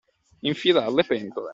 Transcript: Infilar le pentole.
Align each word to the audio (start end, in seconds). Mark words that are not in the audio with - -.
Infilar 0.53 0.89
le 0.97 1.07
pentole. 1.13 1.49